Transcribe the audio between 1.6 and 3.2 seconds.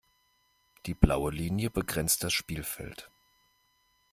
begrenzt das Spielfeld.